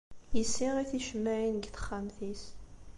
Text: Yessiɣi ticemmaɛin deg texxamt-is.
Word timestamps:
Yessiɣi 0.37 0.83
ticemmaɛin 0.89 1.55
deg 1.57 1.65
texxamt-is. 1.75 2.43